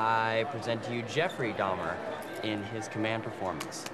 [0.00, 1.96] I present to you Jeffrey Dahmer
[2.44, 3.84] in his command performance.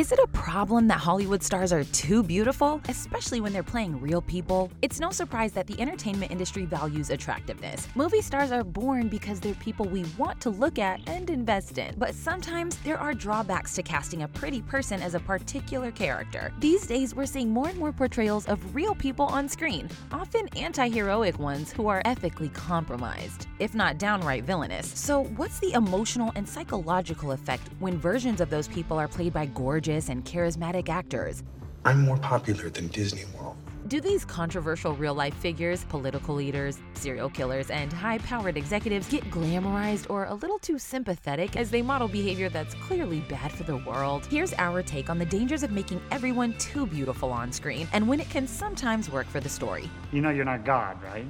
[0.00, 4.22] Is it a problem that Hollywood stars are too beautiful, especially when they're playing real
[4.22, 4.72] people?
[4.80, 7.86] It's no surprise that the entertainment industry values attractiveness.
[7.94, 11.94] Movie stars are born because they're people we want to look at and invest in.
[11.98, 16.50] But sometimes there are drawbacks to casting a pretty person as a particular character.
[16.60, 20.88] These days, we're seeing more and more portrayals of real people on screen, often anti
[20.88, 24.98] heroic ones who are ethically compromised, if not downright villainous.
[24.98, 29.44] So, what's the emotional and psychological effect when versions of those people are played by
[29.44, 29.89] gorgeous?
[29.90, 31.42] And charismatic actors.
[31.84, 33.56] I'm more popular than Disney World.
[33.88, 39.24] Do these controversial real life figures, political leaders, serial killers, and high powered executives get
[39.30, 43.78] glamorized or a little too sympathetic as they model behavior that's clearly bad for the
[43.78, 44.26] world?
[44.26, 48.20] Here's our take on the dangers of making everyone too beautiful on screen and when
[48.20, 49.90] it can sometimes work for the story.
[50.12, 51.26] You know you're not God, right?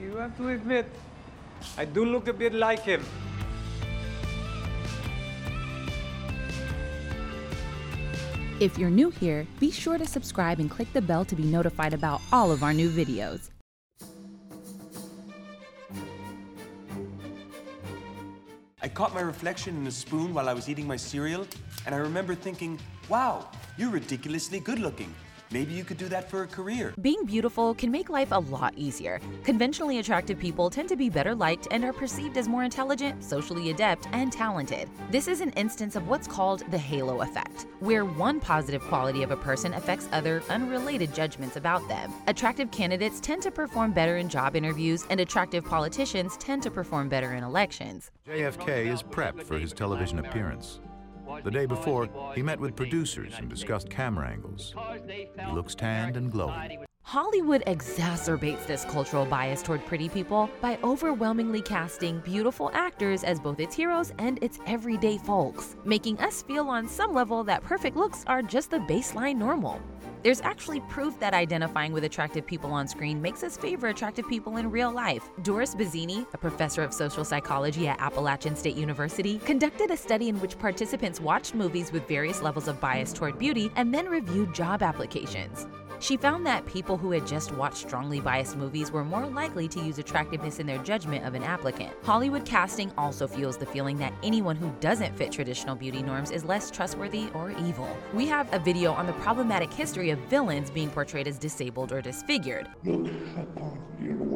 [0.00, 0.86] You have to admit,
[1.76, 3.02] I do look a bit like him.
[8.60, 11.92] If you're new here, be sure to subscribe and click the bell to be notified
[11.92, 13.50] about all of our new videos.
[18.80, 21.48] I caught my reflection in a spoon while I was eating my cereal,
[21.84, 25.12] and I remember thinking, wow, you're ridiculously good looking.
[25.50, 26.94] Maybe you could do that for a career.
[27.00, 29.20] Being beautiful can make life a lot easier.
[29.44, 33.70] Conventionally attractive people tend to be better liked and are perceived as more intelligent, socially
[33.70, 34.88] adept, and talented.
[35.10, 39.30] This is an instance of what's called the halo effect, where one positive quality of
[39.30, 42.12] a person affects other unrelated judgments about them.
[42.26, 47.08] Attractive candidates tend to perform better in job interviews, and attractive politicians tend to perform
[47.08, 48.10] better in elections.
[48.26, 50.80] JFK is prepped for his television appearance.
[51.42, 54.74] The day before, he met with producers and discussed camera angles.
[55.06, 56.84] He looks tanned and glowing.
[57.14, 63.60] Hollywood exacerbates this cultural bias toward pretty people by overwhelmingly casting beautiful actors as both
[63.60, 68.24] its heroes and its everyday folks, making us feel on some level that perfect looks
[68.26, 69.80] are just the baseline normal.
[70.24, 74.56] There's actually proof that identifying with attractive people on screen makes us favor attractive people
[74.56, 75.30] in real life.
[75.42, 80.40] Doris Bazzini, a professor of social psychology at Appalachian State University, conducted a study in
[80.40, 84.82] which participants watched movies with various levels of bias toward beauty and then reviewed job
[84.82, 85.68] applications.
[86.04, 89.80] She found that people who had just watched strongly biased movies were more likely to
[89.80, 91.94] use attractiveness in their judgment of an applicant.
[92.02, 96.44] Hollywood casting also fuels the feeling that anyone who doesn't fit traditional beauty norms is
[96.44, 97.88] less trustworthy or evil.
[98.12, 102.02] We have a video on the problematic history of villains being portrayed as disabled or
[102.02, 102.68] disfigured.
[102.84, 104.33] Look upon your.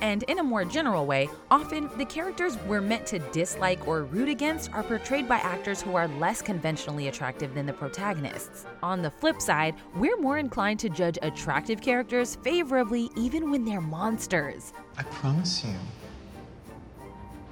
[0.00, 4.28] And in a more general way, often the characters we're meant to dislike or root
[4.28, 8.64] against are portrayed by actors who are less conventionally attractive than the protagonists.
[8.82, 13.80] On the flip side, we're more inclined to judge attractive characters favorably even when they're
[13.80, 14.72] monsters.
[14.96, 15.74] I promise you,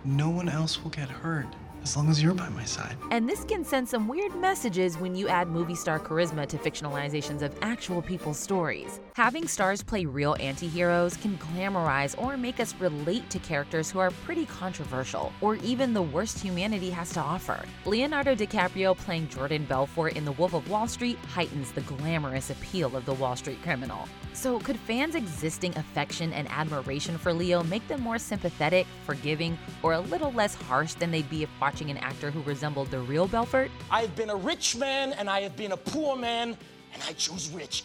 [0.04, 1.46] no one else will get hurt
[1.86, 2.96] as long as you're by my side.
[3.12, 7.42] And this can send some weird messages when you add movie star charisma to fictionalizations
[7.42, 8.98] of actual people's stories.
[9.14, 14.00] Having stars play real anti heroes can glamorize or make us relate to characters who
[14.00, 17.64] are pretty controversial, or even the worst humanity has to offer.
[17.84, 22.96] Leonardo DiCaprio playing Jordan Belfort in The Wolf of Wall Street heightens the glamorous appeal
[22.96, 24.08] of the Wall Street criminal.
[24.32, 29.94] So, could fans' existing affection and admiration for Leo make them more sympathetic, forgiving, or
[29.94, 33.28] a little less harsh than they'd be if watching an actor who resembled the real
[33.28, 33.70] Belfort?
[33.90, 36.56] I've been a rich man and I have been a poor man,
[36.92, 37.84] and I choose rich.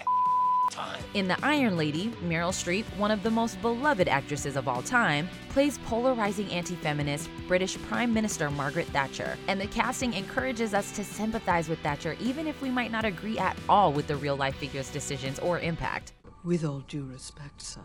[0.72, 1.02] Time.
[1.16, 5.28] In The Iron Lady, Meryl Streep, one of the most beloved actresses of all time,
[5.50, 9.38] plays polarizing anti feminist British Prime Minister Margaret Thatcher.
[9.50, 13.38] And the casting encourages us to sympathize with Thatcher even if we might not agree
[13.38, 16.14] at all with the real life figure's decisions or impact.
[16.46, 17.82] With all due respect, sir,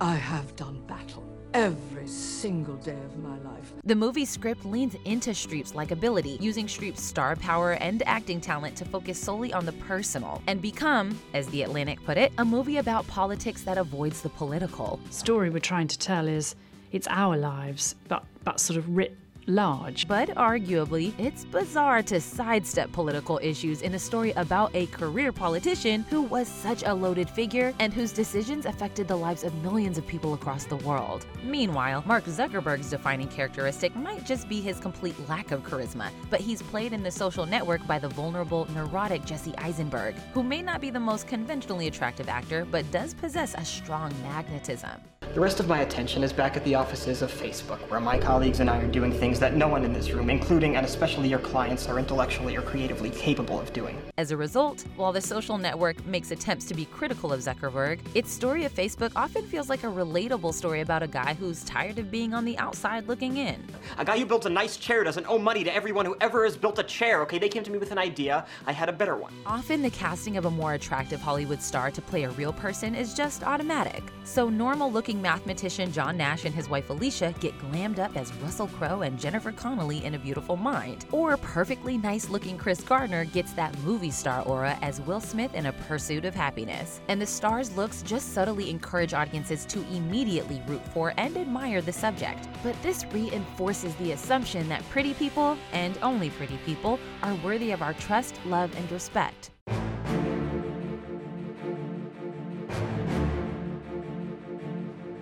[0.00, 1.24] I have done battle
[1.54, 3.72] every single day of my life.
[3.82, 8.84] The movie script leans into Streep's likability, using Streep's star power and acting talent to
[8.84, 13.06] focus solely on the personal and become, as The Atlantic put it, a movie about
[13.06, 15.00] politics that avoids the political.
[15.08, 16.56] Story we're trying to tell is
[16.92, 19.16] it's our lives, but but sort of writ
[19.46, 20.08] large.
[20.08, 26.04] But arguably, it's bizarre to sidestep political issues in a story about a career politician
[26.10, 30.06] who was such a loaded figure and whose decisions affected the lives of millions of
[30.06, 31.26] people across the world.
[31.44, 36.62] Meanwhile, Mark Zuckerberg's defining characteristic might just be his complete lack of charisma, but he's
[36.62, 40.90] played in the social network by the vulnerable, neurotic Jesse Eisenberg, who may not be
[40.90, 45.00] the most conventionally attractive actor, but does possess a strong magnetism.
[45.36, 48.60] The rest of my attention is back at the offices of Facebook, where my colleagues
[48.60, 51.40] and I are doing things that no one in this room, including and especially your
[51.40, 54.00] clients, are intellectually or creatively capable of doing.
[54.16, 58.32] As a result, while the social network makes attempts to be critical of Zuckerberg, its
[58.32, 62.10] story of Facebook often feels like a relatable story about a guy who's tired of
[62.10, 63.62] being on the outside looking in.
[63.98, 66.56] A guy who built a nice chair doesn't owe money to everyone who ever has
[66.56, 67.38] built a chair, okay?
[67.38, 69.34] They came to me with an idea, I had a better one.
[69.44, 73.12] Often, the casting of a more attractive Hollywood star to play a real person is
[73.12, 74.02] just automatic.
[74.24, 78.68] So, normal looking mathematician John Nash and his wife Alicia get glammed up as Russell
[78.68, 81.04] Crowe and Jennifer Connelly in A Beautiful Mind.
[81.10, 85.66] Or perfectly nice looking Chris Gardner gets that movie star aura as Will Smith in
[85.66, 87.00] A Pursuit of Happiness.
[87.08, 91.92] And the star's looks just subtly encourage audiences to immediately root for and admire the
[91.92, 92.48] subject.
[92.62, 97.82] But this reinforces the assumption that pretty people, and only pretty people, are worthy of
[97.82, 99.50] our trust, love, and respect.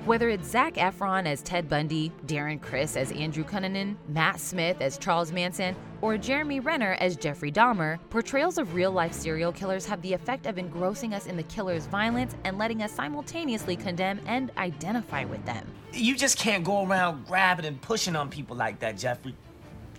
[0.05, 4.99] Whether it's Zac Efron as Ted Bundy, Darren Criss as Andrew Cunanan, Matt Smith as
[4.99, 10.03] Charles Manson, or Jeremy Renner as Jeffrey Dahmer, portrayals of real life serial killers have
[10.03, 14.51] the effect of engrossing us in the killer's violence and letting us simultaneously condemn and
[14.59, 15.67] identify with them.
[15.95, 19.35] You just can't go around grabbing and pushing on people like that, Jeffrey.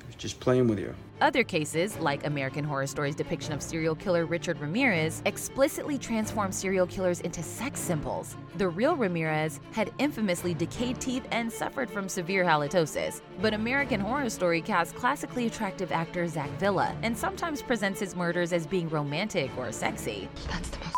[0.07, 0.93] It's just playing with you.
[1.21, 6.85] Other cases, like American Horror Story's depiction of serial killer Richard Ramirez, explicitly transform serial
[6.85, 8.35] killers into sex symbols.
[8.57, 13.21] The real Ramirez had infamously decayed teeth and suffered from severe halitosis.
[13.41, 18.51] But American Horror Story casts classically attractive actor Zach Villa and sometimes presents his murders
[18.51, 20.27] as being romantic or sexy.
[20.49, 20.95] That's the most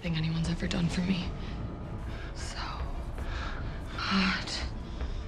[0.00, 1.26] thing anyone's ever done for me.
[2.34, 2.56] So
[3.96, 4.49] hot.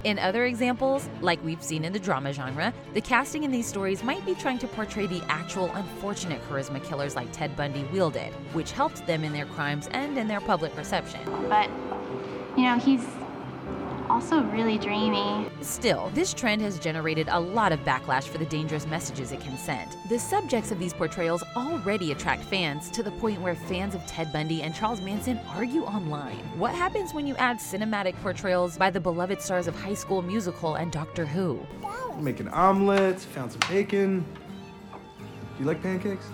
[0.03, 4.03] In other examples, like we've seen in the drama genre, the casting in these stories
[4.03, 8.73] might be trying to portray the actual unfortunate charisma killers like Ted Bundy wielded, which
[8.73, 11.21] helped them in their crimes and in their public perception.
[11.47, 11.69] But,
[12.57, 13.05] you know, he's
[14.09, 15.49] also really dreamy.
[15.61, 19.57] Still, this trend has generated a lot of backlash for the dangerous messages it can
[19.57, 19.91] send.
[20.09, 24.31] The subjects of these portrayals already attract fans to the point where fans of Ted
[24.31, 26.37] Bundy and Charles Manson argue online.
[26.57, 30.75] What happens when you add cinematic portrayals by the beloved stars of High School Musical
[30.75, 31.65] and Doctor Who?
[32.19, 34.25] Making omelets, found some bacon.
[34.91, 36.25] Do you like pancakes?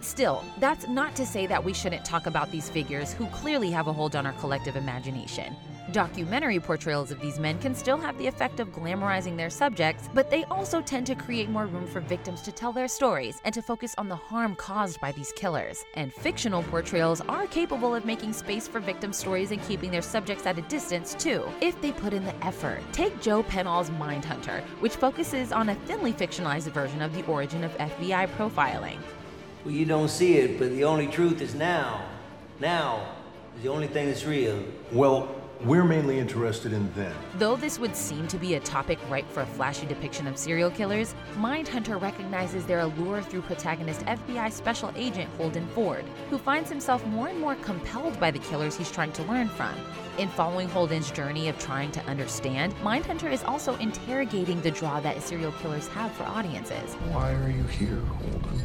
[0.00, 3.86] Still, that's not to say that we shouldn't talk about these figures who clearly have
[3.86, 5.56] a hold on our collective imagination.
[5.92, 10.30] Documentary portrayals of these men can still have the effect of glamorizing their subjects, but
[10.30, 13.60] they also tend to create more room for victims to tell their stories and to
[13.60, 15.84] focus on the harm caused by these killers.
[15.94, 20.46] And fictional portrayals are capable of making space for victim stories and keeping their subjects
[20.46, 22.80] at a distance too, if they put in the effort.
[22.92, 27.76] Take Joe Penhall's Mindhunter, which focuses on a thinly fictionalized version of the origin of
[27.76, 28.98] FBI profiling.
[29.64, 32.06] Well, you don't see it, but the only truth is now.
[32.58, 33.06] Now
[33.56, 34.62] is the only thing that's real.
[34.90, 37.14] Well, we're mainly interested in them.
[37.36, 40.70] Though this would seem to be a topic ripe for a flashy depiction of serial
[40.70, 47.06] killers, Mindhunter recognizes their allure through protagonist FBI Special Agent Holden Ford, who finds himself
[47.06, 49.74] more and more compelled by the killers he's trying to learn from.
[50.18, 55.22] In following Holden's journey of trying to understand, Mindhunter is also interrogating the draw that
[55.22, 56.94] serial killers have for audiences.
[57.12, 58.62] Why are you here, Holden?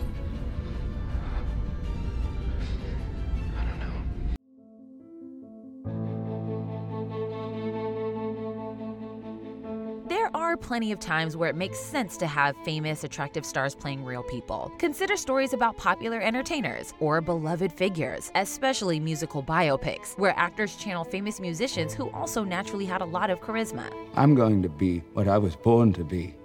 [10.69, 14.71] Plenty of times where it makes sense to have famous, attractive stars playing real people.
[14.77, 21.39] Consider stories about popular entertainers or beloved figures, especially musical biopics, where actors channel famous
[21.39, 23.91] musicians who also naturally had a lot of charisma.
[24.13, 26.35] I'm going to be what I was born to be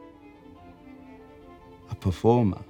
[1.91, 2.65] a performer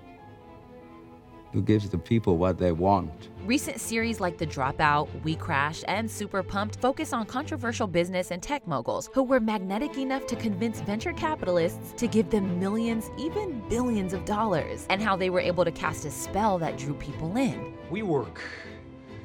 [1.54, 3.30] who gives the people what they want.
[3.46, 8.66] Recent series like The Dropout, WeCrashed, and Super Pumped focus on controversial business and tech
[8.66, 14.12] moguls who were magnetic enough to convince venture capitalists to give them millions, even billions
[14.12, 17.72] of dollars, and how they were able to cast a spell that drew people in.
[17.88, 18.38] WeWork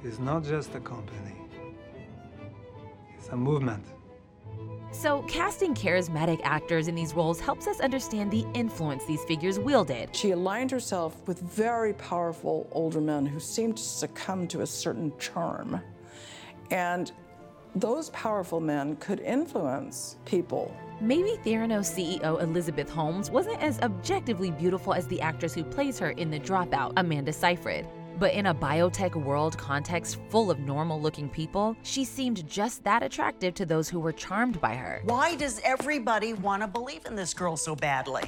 [0.04, 1.36] is not just a company,
[3.18, 3.84] it's a movement.
[4.92, 10.16] So, casting charismatic actors in these roles helps us understand the influence these figures wielded.
[10.16, 15.14] She aligned herself with very powerful older men who seemed to succumb to a certain
[15.20, 15.80] charm.
[16.72, 17.12] And
[17.76, 20.76] those powerful men could influence people.
[21.00, 26.10] Maybe Theranos CEO Elizabeth Holmes wasn't as objectively beautiful as the actress who plays her
[26.12, 27.88] in The Dropout, Amanda Seyfried.
[28.20, 33.02] But in a biotech world context full of normal looking people, she seemed just that
[33.02, 35.02] attractive to those who were charmed by her.
[35.06, 38.24] Why does everybody want to believe in this girl so badly?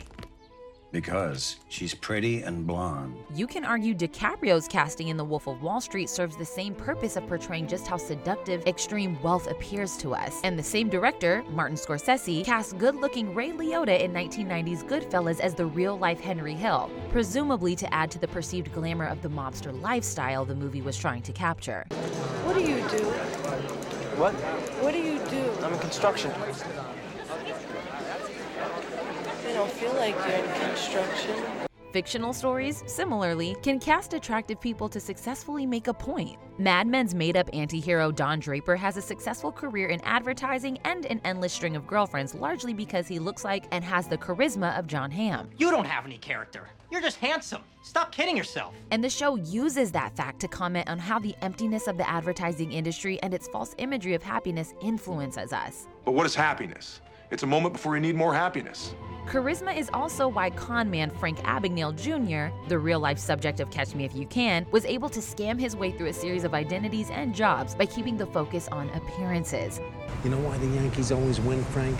[0.91, 3.15] Because she's pretty and blonde.
[3.33, 7.15] You can argue DiCaprio's casting in The Wolf of Wall Street serves the same purpose
[7.15, 10.41] of portraying just how seductive extreme wealth appears to us.
[10.43, 15.55] And the same director, Martin Scorsese, cast good looking Ray Liotta in 1990's Goodfellas as
[15.55, 19.79] the real life Henry Hill, presumably to add to the perceived glamour of the mobster
[19.81, 21.85] lifestyle the movie was trying to capture.
[22.43, 23.05] What do you do?
[24.19, 24.33] What?
[24.83, 25.63] What do you do?
[25.63, 26.31] I'm in construction.
[29.61, 31.35] I don't feel like you're in construction.
[31.93, 36.39] Fictional stories, similarly, can cast attractive people to successfully make a point.
[36.57, 41.05] Mad Men's made up anti hero Don Draper has a successful career in advertising and
[41.05, 44.87] an endless string of girlfriends, largely because he looks like and has the charisma of
[44.87, 45.51] Jon Hamm.
[45.59, 46.67] You don't have any character.
[46.89, 47.61] You're just handsome.
[47.83, 48.73] Stop kidding yourself.
[48.89, 52.71] And the show uses that fact to comment on how the emptiness of the advertising
[52.71, 55.87] industry and its false imagery of happiness influences us.
[56.03, 56.99] But what is happiness?
[57.31, 58.93] It's a moment before you need more happiness.
[59.25, 63.95] Charisma is also why con man Frank Abagnale Jr., the real life subject of Catch
[63.95, 67.09] Me If You Can, was able to scam his way through a series of identities
[67.09, 69.79] and jobs by keeping the focus on appearances.
[70.25, 71.97] You know why the Yankees always win, Frank?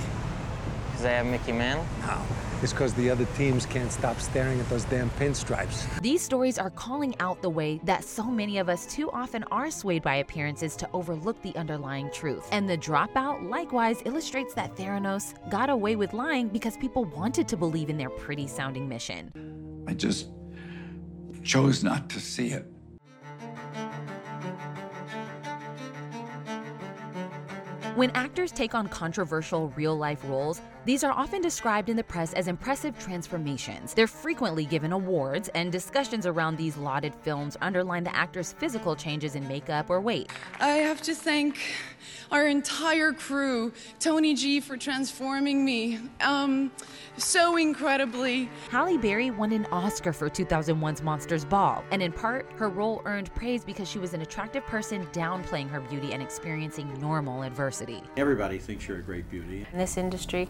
[1.01, 1.83] Because they have Mickey Mantle?
[2.01, 2.21] No.
[2.61, 5.99] It's because the other teams can't stop staring at those damn pinstripes.
[5.99, 9.71] These stories are calling out the way that so many of us too often are
[9.71, 12.47] swayed by appearances to overlook the underlying truth.
[12.51, 17.57] And the dropout likewise illustrates that Theranos got away with lying because people wanted to
[17.57, 19.31] believe in their pretty sounding mission.
[19.87, 20.27] I just
[21.43, 22.71] chose not to see it.
[27.95, 32.33] When actors take on controversial real life roles, these are often described in the press
[32.33, 33.93] as impressive transformations.
[33.93, 39.35] They're frequently given awards, and discussions around these lauded films underline the actor's physical changes
[39.35, 40.31] in makeup or weight.
[40.59, 41.59] I have to thank
[42.31, 46.71] our entire crew, Toni G, for transforming me um,
[47.17, 48.49] so incredibly.
[48.69, 53.33] Halle Berry won an Oscar for 2001's Monsters Ball, and in part, her role earned
[53.35, 58.01] praise because she was an attractive person downplaying her beauty and experiencing normal adversity.
[58.17, 59.67] Everybody thinks you're a great beauty.
[59.71, 60.49] In this industry,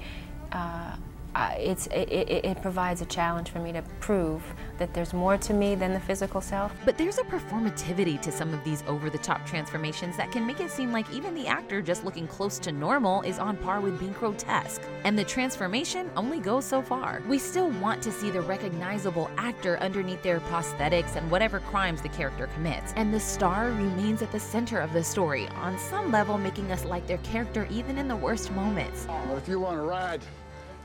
[0.52, 0.96] uh,
[1.34, 4.44] uh, it's, it, it, it, provides a challenge for me to prove
[4.78, 6.74] that there's more to me than the physical self.
[6.84, 10.60] But there's a performativity to some of these over the top transformations that can make
[10.60, 13.98] it seem like even the actor just looking close to normal is on par with
[13.98, 14.82] being grotesque.
[15.06, 17.22] And the transformation only goes so far.
[17.28, 22.10] We still want to see the recognizable actor underneath their prosthetics and whatever crimes the
[22.10, 22.92] character commits.
[22.98, 26.84] And the star remains at the center of the story, on some level making us
[26.84, 29.06] like their character even in the worst moments.
[29.08, 30.22] Well, if you want to ride,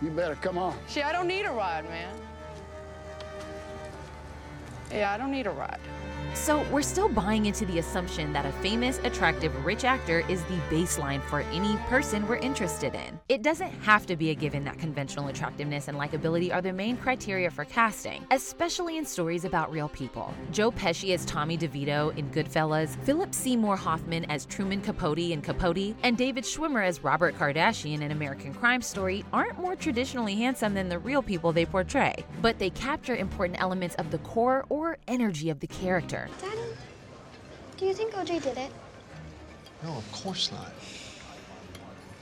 [0.02, 0.76] you better come on.
[0.86, 2.14] See, I don't need a ride, man.
[4.92, 5.80] Yeah, I don't need a ride.
[6.36, 10.58] So, we're still buying into the assumption that a famous, attractive, rich actor is the
[10.70, 13.18] baseline for any person we're interested in.
[13.28, 16.98] It doesn't have to be a given that conventional attractiveness and likability are the main
[16.98, 20.32] criteria for casting, especially in stories about real people.
[20.52, 25.96] Joe Pesci as Tommy DeVito in Goodfellas, Philip Seymour Hoffman as Truman Capote in Capote,
[26.04, 30.88] and David Schwimmer as Robert Kardashian in American Crime Story aren't more traditionally handsome than
[30.88, 35.50] the real people they portray, but they capture important elements of the core or energy
[35.50, 36.25] of the character.
[36.40, 36.74] Daddy,
[37.78, 38.72] do you think OJ did it?
[39.82, 40.72] No, of course not.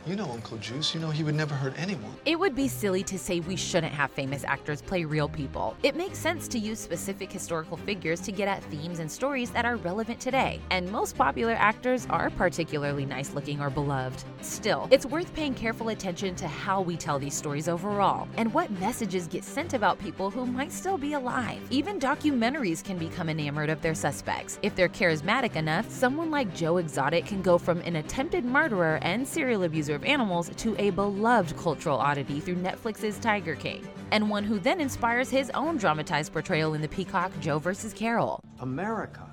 [0.07, 0.93] You know Uncle Juice.
[0.93, 2.15] You know he would never hurt anyone.
[2.27, 5.75] It would be silly to say we shouldn't have famous actors play real people.
[5.83, 9.65] It makes sense to use specific historical figures to get at themes and stories that
[9.65, 10.61] are relevant today.
[10.71, 14.25] And most popular actors are particularly nice looking or beloved.
[14.43, 18.71] Still, it's worth paying careful attention to how we tell these stories overall and what
[18.73, 21.63] messages get sent about people who might still be alive.
[21.71, 24.59] Even documentaries can become enamored of their suspects.
[24.61, 29.27] If they're charismatic enough, someone like Joe Exotic can go from an attempted murderer and
[29.27, 34.45] serial abuser of animals to a beloved cultural oddity through Netflix's Tiger King, and one
[34.45, 37.93] who then inspires his own dramatized portrayal in the Peacock Joe vs.
[37.93, 38.41] Carol.
[38.61, 39.29] America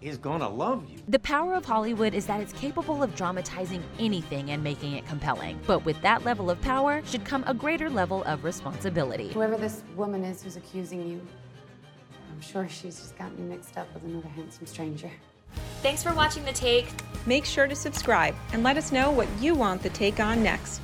[0.00, 0.98] is gonna love you.
[1.08, 5.58] The power of Hollywood is that it's capable of dramatizing anything and making it compelling.
[5.66, 9.28] But with that level of power should come a greater level of responsibility.
[9.28, 11.20] Whoever this woman is who's accusing you,
[12.32, 15.10] I'm sure she's just gotten you mixed up with another handsome stranger.
[15.82, 16.88] Thanks for watching The Take.
[17.26, 20.80] Make sure to subscribe and let us know what you want The Take on next.